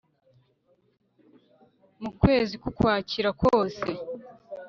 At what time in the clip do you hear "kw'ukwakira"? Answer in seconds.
2.61-3.29